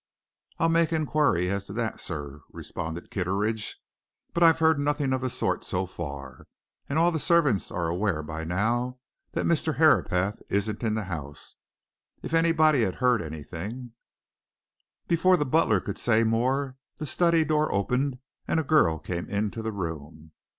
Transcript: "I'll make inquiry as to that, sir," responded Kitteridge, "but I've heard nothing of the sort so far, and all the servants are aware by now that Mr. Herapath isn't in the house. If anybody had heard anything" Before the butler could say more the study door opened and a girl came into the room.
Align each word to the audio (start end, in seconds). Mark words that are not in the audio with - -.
"I'll 0.57 0.69
make 0.69 0.91
inquiry 0.91 1.47
as 1.51 1.65
to 1.65 1.73
that, 1.73 1.99
sir," 1.99 2.41
responded 2.51 3.11
Kitteridge, 3.11 3.77
"but 4.33 4.41
I've 4.41 4.57
heard 4.57 4.79
nothing 4.79 5.13
of 5.13 5.21
the 5.21 5.29
sort 5.29 5.63
so 5.63 5.85
far, 5.85 6.47
and 6.89 6.97
all 6.97 7.11
the 7.11 7.19
servants 7.19 7.69
are 7.69 7.87
aware 7.87 8.23
by 8.23 8.43
now 8.43 8.97
that 9.33 9.45
Mr. 9.45 9.75
Herapath 9.75 10.41
isn't 10.49 10.81
in 10.81 10.95
the 10.95 11.03
house. 11.03 11.55
If 12.23 12.33
anybody 12.33 12.81
had 12.81 12.95
heard 12.95 13.21
anything" 13.21 13.91
Before 15.07 15.37
the 15.37 15.45
butler 15.45 15.79
could 15.79 15.99
say 15.99 16.23
more 16.23 16.77
the 16.97 17.05
study 17.05 17.45
door 17.45 17.71
opened 17.71 18.17
and 18.47 18.59
a 18.59 18.63
girl 18.63 18.97
came 18.97 19.29
into 19.29 19.61
the 19.61 19.71
room. 19.71 20.31